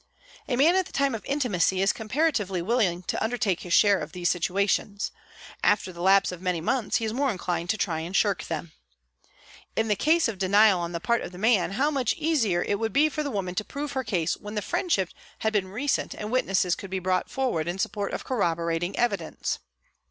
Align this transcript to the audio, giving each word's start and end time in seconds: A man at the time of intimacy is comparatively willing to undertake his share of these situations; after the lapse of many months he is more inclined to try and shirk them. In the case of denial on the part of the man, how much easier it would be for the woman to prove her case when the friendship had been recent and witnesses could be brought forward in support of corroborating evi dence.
A 0.47 0.55
man 0.55 0.75
at 0.75 0.87
the 0.87 0.91
time 0.91 1.13
of 1.13 1.23
intimacy 1.25 1.79
is 1.79 1.93
comparatively 1.93 2.59
willing 2.59 3.03
to 3.03 3.23
undertake 3.23 3.59
his 3.59 3.73
share 3.73 3.99
of 3.99 4.13
these 4.13 4.31
situations; 4.31 5.11
after 5.63 5.93
the 5.93 6.01
lapse 6.01 6.31
of 6.31 6.41
many 6.41 6.59
months 6.59 6.95
he 6.97 7.05
is 7.05 7.13
more 7.13 7.29
inclined 7.29 7.69
to 7.69 7.77
try 7.77 7.99
and 7.99 8.15
shirk 8.15 8.45
them. 8.45 8.71
In 9.75 9.89
the 9.89 9.95
case 9.95 10.27
of 10.27 10.39
denial 10.39 10.79
on 10.79 10.91
the 10.91 10.99
part 10.99 11.21
of 11.21 11.31
the 11.31 11.37
man, 11.37 11.73
how 11.73 11.91
much 11.91 12.13
easier 12.15 12.63
it 12.63 12.79
would 12.79 12.93
be 12.93 13.09
for 13.09 13.21
the 13.21 13.29
woman 13.29 13.53
to 13.53 13.63
prove 13.63 13.91
her 13.91 14.03
case 14.03 14.35
when 14.35 14.55
the 14.55 14.63
friendship 14.63 15.09
had 15.41 15.53
been 15.53 15.67
recent 15.67 16.15
and 16.15 16.31
witnesses 16.31 16.73
could 16.73 16.89
be 16.89 16.97
brought 16.97 17.29
forward 17.29 17.67
in 17.67 17.77
support 17.77 18.11
of 18.11 18.25
corroborating 18.25 18.93
evi 18.93 19.17
dence. 19.19 19.59